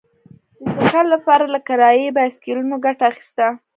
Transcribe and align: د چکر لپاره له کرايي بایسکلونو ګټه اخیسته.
د 0.63 0.65
چکر 0.79 1.05
لپاره 1.13 1.45
له 1.53 1.59
کرايي 1.67 2.07
بایسکلونو 2.17 2.75
ګټه 2.85 3.03
اخیسته. 3.11 3.47